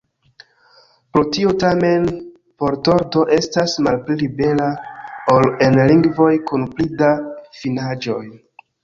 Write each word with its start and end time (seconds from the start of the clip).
Pro 1.15 1.21
tio, 1.35 1.49
tamen, 1.63 2.07
vortordo 2.63 3.25
estas 3.35 3.75
malpli 3.89 4.17
libera, 4.21 4.71
ol 5.35 5.51
en 5.67 5.77
lingvoj 5.93 6.31
kun 6.53 6.65
pli 6.73 6.89
da 7.03 7.11
finaĵoj. 7.61 8.23